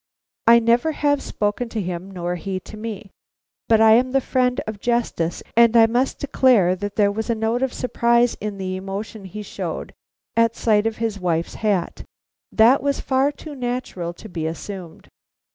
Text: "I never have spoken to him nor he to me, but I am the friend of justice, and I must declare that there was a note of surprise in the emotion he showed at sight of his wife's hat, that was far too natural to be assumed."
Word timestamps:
"I 0.47 0.57
never 0.57 0.93
have 0.93 1.21
spoken 1.21 1.69
to 1.69 1.79
him 1.79 2.09
nor 2.09 2.33
he 2.33 2.59
to 2.61 2.75
me, 2.75 3.11
but 3.69 3.79
I 3.79 3.91
am 3.91 4.13
the 4.13 4.19
friend 4.19 4.59
of 4.65 4.79
justice, 4.79 5.43
and 5.55 5.77
I 5.77 5.85
must 5.85 6.17
declare 6.17 6.75
that 6.75 6.95
there 6.95 7.11
was 7.11 7.29
a 7.29 7.35
note 7.35 7.61
of 7.61 7.71
surprise 7.71 8.35
in 8.41 8.57
the 8.57 8.75
emotion 8.75 9.25
he 9.25 9.43
showed 9.43 9.93
at 10.35 10.55
sight 10.55 10.87
of 10.87 10.97
his 10.97 11.19
wife's 11.19 11.53
hat, 11.61 12.03
that 12.51 12.81
was 12.81 12.99
far 12.99 13.31
too 13.31 13.53
natural 13.53 14.11
to 14.13 14.27
be 14.27 14.47
assumed." 14.47 15.07